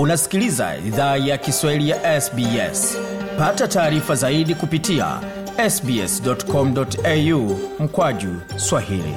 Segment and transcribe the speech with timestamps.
[0.00, 2.96] unasikiliza idhaa ya kiswahili ya sbs
[3.38, 5.20] pata taarifa zaidi kupitia
[5.70, 9.14] sbscomau mkwaju swahili.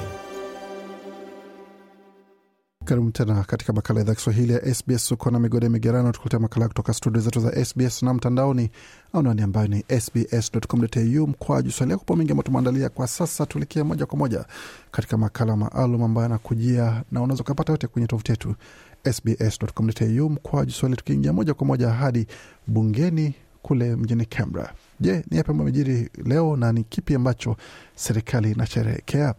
[2.86, 7.22] Karibu tena katika makala idhaa kiswahili ya sbs ukona migode migerano tukuletea makala kutoka studio
[7.22, 8.70] zetu za sbs na mtandaoni
[9.14, 14.18] anwani ambayo ni sbs.com.au mkwaju swali yako mengi ambao tumeandalia kwa sasa tulikia moja kwa
[14.18, 14.46] moja
[14.92, 18.56] katika makala maalum ambayo anakujia na unaweza ukapata yote kwenye tovuti yetu
[19.12, 22.28] sbs.com.au mkwaju swali tukiingia moja kwa moja hadi
[22.68, 24.74] bungeni kule mjini Canberra.
[25.00, 27.56] Je, ni yapi ambayo amejiri leo na ni kipi ambacho
[27.96, 29.36] serikali inasherehekea?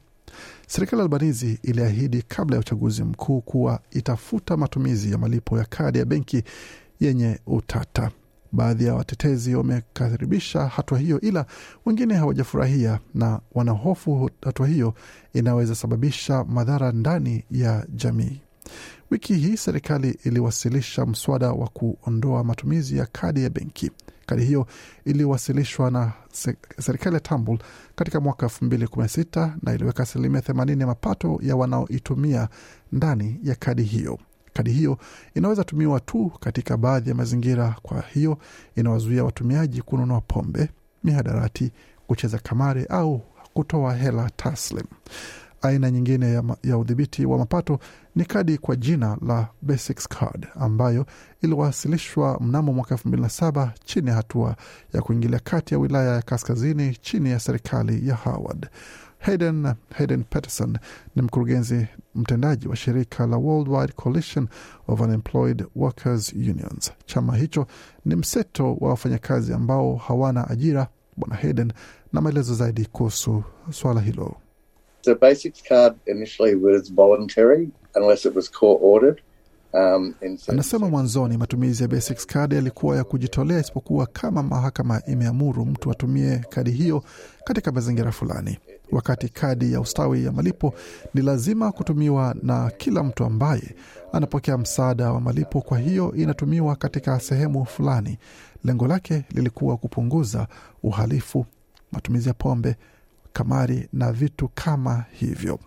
[0.66, 5.99] Serikali ya Albanizi iliahidi kabla ya uchaguzi mkuu kuwa itafuta matumizi ya malipo ya kadi
[5.99, 6.43] ya benki
[7.01, 8.10] yenye utata.
[8.52, 11.46] Baadhi ya watetezi wamekaribisha hatua hiyo, ila
[11.87, 14.95] wengine hawajafurahia na wanahofu hatua hiyo
[15.33, 18.41] inaweza sababisha madhara ndani ya jamii.
[19.14, 23.90] Wiki hii serikali iliwasilisha mswada wa kuondoa matumizi ya kadi ya benki.
[24.26, 24.66] Kadi hiyo
[25.04, 26.12] iliwasilishwa na
[26.80, 27.59] serikali ya Tambul
[27.96, 32.48] katika mwaka elfu mbili kumi na sita na iliweka asilimia themanini ya mapato ya wanaoitumia
[32.93, 34.18] ndani ya kadi hiyo.
[34.52, 34.98] Kadi hiyo
[35.34, 38.38] inaweza tumiwa tu katika baadhi ya mazingira, kwa hiyo
[38.76, 40.68] inawazuia watumiaji kununua pombe,
[41.04, 41.73] mihadarati,
[42.06, 43.21] kucheza kamari au
[43.54, 44.87] kutoa hela taslim.
[45.65, 47.79] Aina nyingine ya, ya udhibiti wa mapato
[48.16, 51.06] ni kadi kwa jina la Basics Card ambayo
[51.43, 54.56] iliwasilishwa mnamo mwaka elfu mbili na saba chini ya hatua
[54.93, 58.68] ya kuingilia kati ya wilaya ya kaskazini chini ya serikali ya Howard.
[59.18, 60.79] Hayden, Hayden Peterson
[61.16, 64.49] ni mkurugenzi mtendaji wa shirika la Worldwide Coalition
[64.88, 66.93] of Unemployed Workers Unions.
[67.06, 67.66] Chama hicho
[68.04, 70.88] ni mseto wa wafanyakazi ambao hawana ajira.
[71.16, 71.72] Bwana Hayden
[72.12, 74.37] na maelezo zaidi kuhusu swala hilo.
[75.05, 79.21] The basics card initially was voluntary unless it was court ordered.
[79.72, 80.15] Um,
[80.49, 86.38] Anasema mwanzoni matumizi ya basics card yalikuwa ya kujitolea, isipokuwa kama mahakama imeamuru mtu atumie
[86.49, 87.03] kadi hiyo
[87.45, 88.59] katika mazingira fulani.
[88.93, 90.75] Wakati kadi ya ustawi ya malipo
[91.15, 93.75] ni lazima kutumiwa na kila mtu ambaye
[94.12, 98.19] anapokea msaada wa malipo, kwa hiyo inatumiwa katika sehemu fulani.
[98.65, 100.47] Lengo lake lilikuwa kupunguza
[100.83, 101.47] uhalifu,
[101.93, 102.77] matumizi ya pombe
[103.34, 105.59] kamari na vitu kama hivyo.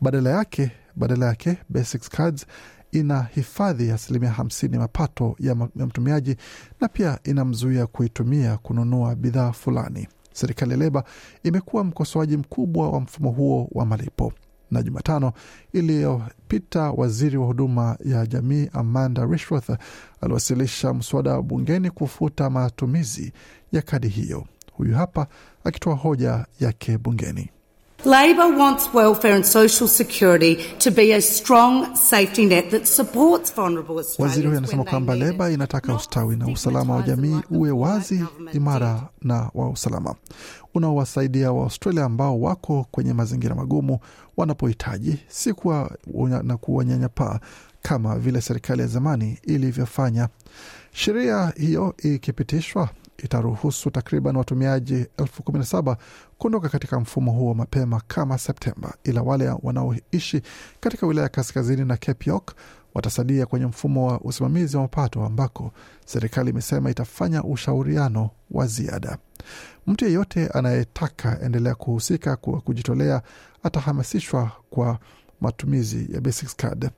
[0.00, 2.46] Badala yake badala yake Basics Cards
[2.92, 6.36] ina hifadhi asilimia hamsini mapato ya mtumiaji
[6.80, 10.08] na pia inamzuia kuitumia kununua bidhaa fulani.
[10.32, 11.04] Serikali ya Leba
[11.42, 14.32] imekuwa mkosoaji mkubwa wa mfumo huo wa malipo,
[14.70, 15.32] na Jumatano
[15.72, 19.70] iliyopita waziri wa huduma ya jamii Amanda Rishworth
[20.20, 23.32] aliwasilisha mswada bungeni kufuta matumizi
[23.72, 24.46] ya kadi hiyo.
[24.76, 25.26] Huyu hapa
[25.64, 27.50] akitoa hoja yake bungeni.
[28.04, 33.98] Labor wants welfare and social security to be a strong safety net that supports vulnerable
[33.98, 34.18] Australians.
[34.20, 39.50] Waziri huyo anasema kwamba Leba inataka ustawi na usalama wa jamii uwe wazi, imara na
[39.54, 40.14] wa usalama
[40.74, 43.98] unaowasaidia Waaustralia ambao wako kwenye mazingira magumu
[44.36, 45.90] wanapohitaji, si kuwa
[46.42, 47.40] na kuwanyanyapaa
[47.82, 50.28] kama vile serikali ya zamani ilivyofanya.
[50.92, 55.96] Sheria hiyo ikipitishwa itaruhusu takriban watumiaji elfu kumi na saba
[56.38, 60.42] kuondoka katika mfumo huo mapema kama Septemba, ila wale wanaoishi
[60.80, 62.54] katika wilaya ya kaskazini na Cape York
[62.94, 65.72] watasalia kwenye mfumo wa usimamizi wa mapato ambako
[66.06, 69.18] serikali imesema itafanya ushauriano wa ziada.
[69.86, 73.22] Mtu yeyote anayetaka endelea kuhusika kwa kujitolea
[73.62, 74.98] atahamasishwa kwa
[75.40, 76.90] matumizi ya basic Card.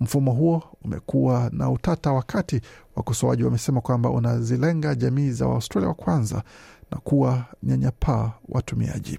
[0.00, 2.60] Mfumo huo umekuwa na utata, wakati
[2.96, 6.42] wakosoaji wamesema kwamba unazilenga jamii za Waaustralia wa kwanza
[6.90, 9.18] na kuwa nyanyapaa watumiaji.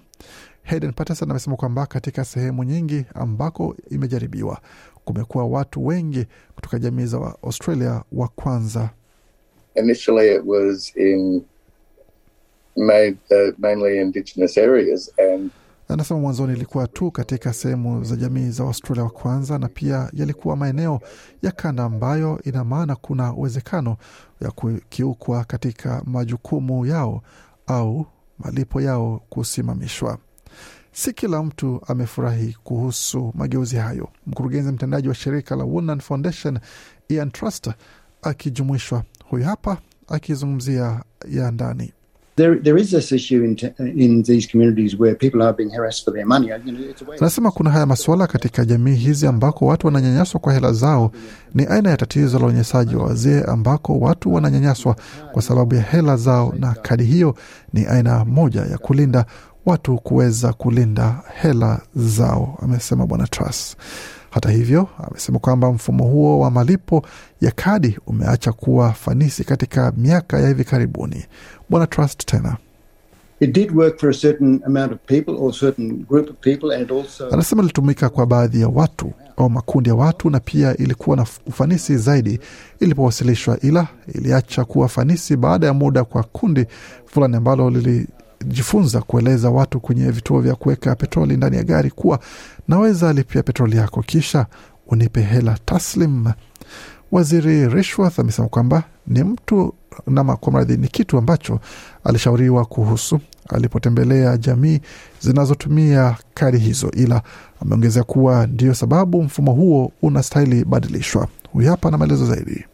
[0.62, 4.60] Hayden Patterson amesema kwamba katika sehemu nyingi ambako imejaribiwa
[5.04, 8.90] kumekuwa watu wengi kutoka jamii za Waaustralia wa kwanza.
[9.74, 11.42] Initially it was in
[12.76, 15.50] made, uh, mainly indigenous areas and
[15.92, 20.56] Anasema mwanzoni ilikuwa tu katika sehemu za jamii za Australia wa kwanza, na pia yalikuwa
[20.56, 21.00] maeneo
[21.42, 23.96] ya kanda ambayo ina maana kuna uwezekano
[24.40, 27.22] ya kukiukwa katika majukumu yao
[27.66, 28.06] au
[28.38, 30.18] malipo yao kusimamishwa.
[30.92, 34.08] Si kila mtu amefurahi kuhusu mageuzi hayo.
[34.26, 36.58] Mkurugenzi mtendaji wa shirika la Woodland Foundation
[37.08, 37.70] Ian Trust
[38.22, 39.78] akijumuishwa, huyu hapa
[40.08, 41.92] akizungumzia ya ndani
[42.36, 43.56] There, there is this issue in,
[44.00, 46.46] in these communities where people are being harassed for their money.
[46.46, 50.40] You know, it's a way Anasema kuna haya masuala katika jamii hizi ambako watu wananyanyaswa
[50.40, 51.12] kwa hela zao.
[51.54, 54.96] Ni aina ya tatizo la unyanyasaji wa wazee ambako watu wananyanyaswa
[55.32, 57.34] kwa sababu ya hela zao, na kadi hiyo
[57.72, 59.26] ni aina moja ya kulinda
[59.66, 63.76] watu kuweza kulinda hela zao, amesema Bwana Truss.
[64.32, 67.02] Hata hivyo, amesema kwamba mfumo huo wa malipo
[67.40, 71.24] ya kadi umeacha kuwa fanisi katika miaka ya hivi karibuni.
[71.70, 72.56] Bwana Trust tena
[73.40, 76.82] It did work for a certain amount of people or certain group of people, and
[76.82, 81.16] it also anasema ilitumika kwa baadhi ya watu au makundi ya watu, na pia ilikuwa
[81.16, 82.40] na ufanisi zaidi
[82.80, 86.66] ilipowasilishwa, ila iliacha kuwa fanisi baada ya muda kwa kundi
[87.06, 87.70] fulani ambalo
[88.42, 92.18] lilijifunza kueleza watu kwenye vituo vya kuweka petroli ndani ya gari kuwa
[92.68, 94.46] naweza lipia petroli yako kisha
[94.86, 96.26] unipe hela taslim.
[97.12, 99.74] Waziri Rishworth amesema kwamba ni mtu
[100.06, 101.60] nama kwa mradhi ni kitu ambacho
[102.04, 104.80] alishauriwa kuhusu alipotembelea jamii
[105.20, 107.22] zinazotumia kadi hizo, ila
[107.60, 111.28] ameongezea kuwa ndiyo sababu mfumo huo unastahili badilishwa.
[111.52, 112.64] Huyu hapa na maelezo zaidi.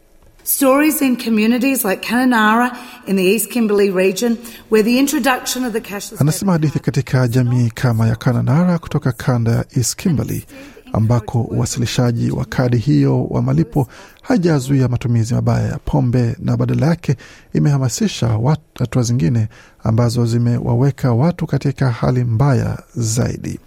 [0.49, 2.75] Stories in communities like Kananara
[3.07, 4.35] in the East Kimberley region,
[4.69, 9.51] where the introduction of the cashless Anasema hadithi katika jamii kama ya Kananara kutoka kanda
[9.51, 10.45] ya East Kimberley
[10.93, 13.87] ambako uwasilishaji wa kadi hiyo wa malipo
[14.21, 17.15] hajazuia matumizi mabaya ya pombe na badala yake
[17.53, 18.39] imehamasisha
[18.79, 19.47] hatua zingine
[19.83, 23.59] ambazo zimewaweka watu katika hali mbaya zaidi.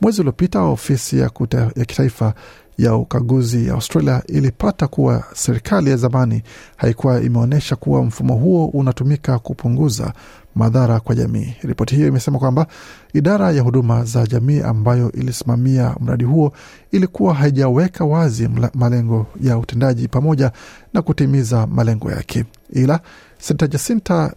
[0.00, 2.34] Mwezi uliopita ofisi ya, kuta, ya kitaifa
[2.78, 6.42] ya ukaguzi ya Australia ilipata kuwa serikali ya zamani
[6.76, 10.12] haikuwa imeonyesha kuwa mfumo huo unatumika kupunguza
[10.54, 11.54] madhara kwa jamii.
[11.62, 12.66] Ripoti hiyo imesema kwamba
[13.14, 16.52] idara ya huduma za jamii ambayo ilisimamia mradi huo
[16.92, 20.52] ilikuwa haijaweka wazi malengo ya utendaji pamoja
[20.94, 23.00] na kutimiza malengo yake, ila
[23.38, 24.32] Senta Jacinta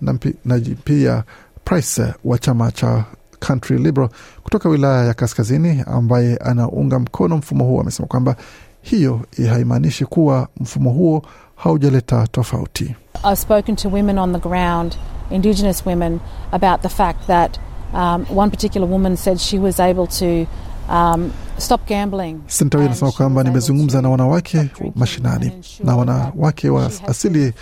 [0.46, 1.24] na, pia
[1.66, 3.06] Price wa chama cha
[3.40, 4.10] Country Liberal
[4.44, 8.36] kutoka wilaya ya Kaskazini ambaye anaunga mkono mfumo huo amesema kwamba
[8.82, 11.22] hiyo haimaanishi kuwa mfumo huo
[11.56, 12.96] haujaleta tofauti.
[13.24, 14.96] I've spoken to women on the ground,
[15.32, 16.20] Indigenous women,
[16.52, 17.60] about the fact that
[17.94, 20.48] um, one particular woman said she was able to
[20.94, 22.38] um, stop gambling.
[22.48, 25.52] Senta huyo and inasema she kwamba nimezungumza na wanawake mashinani
[25.84, 27.54] na wanawake wa asili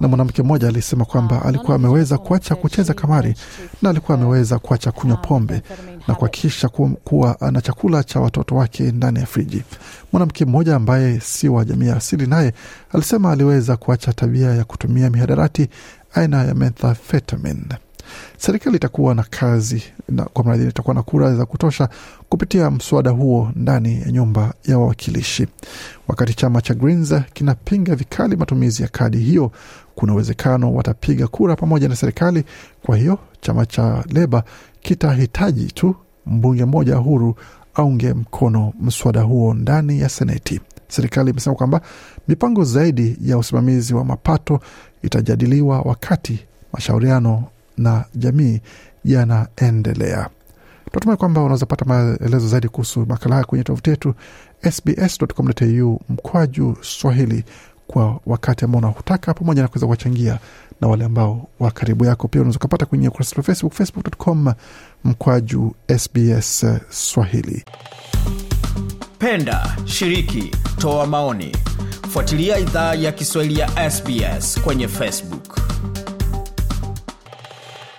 [0.00, 3.34] na mwanamke mmoja alisema kwamba Um, alikuwa ameweza kuacha kucheza kamari
[3.82, 5.62] na alikuwa ameweza kuacha kunywa um, pombe
[6.08, 6.68] na kuhakikisha
[7.04, 9.62] kuwa ana chakula cha watoto wake ndani ya friji.
[10.12, 12.52] Mwanamke mmoja ambaye si wa jamii ya asili naye
[12.92, 15.68] alisema aliweza kuacha tabia ya kutumia mihadarati
[16.14, 17.64] aina ya methamphetamine.
[18.38, 21.88] Serikali itakuwa na kazi na, kwa mradhi itakuwa na kura za kutosha
[22.28, 25.46] kupitia mswada huo ndani ya nyumba ya wawakilishi.
[26.08, 29.52] Wakati chama cha Greens kinapinga vikali matumizi ya kadi hiyo,
[29.94, 32.44] kuna uwezekano watapiga kura pamoja na serikali.
[32.82, 34.42] Kwa hiyo chama cha Leba
[34.80, 35.94] kitahitaji tu
[36.26, 37.34] mbunge mmoja huru
[37.74, 40.60] aunge mkono mswada huo ndani ya Seneti.
[40.88, 41.80] Serikali imesema kwamba
[42.28, 44.60] mipango zaidi ya usimamizi wa mapato
[45.02, 46.38] itajadiliwa wakati
[46.72, 47.44] mashauriano
[47.76, 48.60] na jamii
[49.04, 50.28] yanaendelea.
[50.90, 54.14] Tunatumai kwamba unaweza pata maelezo zaidi kuhusu makala haya kwenye tovuti yetu
[54.70, 57.44] sbs.com.au mkwaju Swahili
[57.86, 60.38] kwa wakati ambao unahutaka, pamoja na kuweza kuwachangia
[60.80, 62.28] na wale ambao wa karibu yako.
[62.28, 64.52] Pia unaweza ukapata kwenye ukurasa wa Facebook, facebook.com
[65.04, 67.64] mkwaju SBS Swahili.
[69.18, 71.56] Penda, shiriki, toa maoni.
[72.10, 75.45] Fuatilia idhaa ya Kiswahili ya SBS kwenye Facebook.